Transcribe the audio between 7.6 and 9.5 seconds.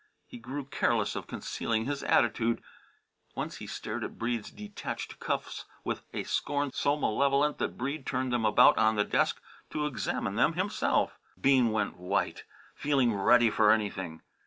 Breede turned them about on the desk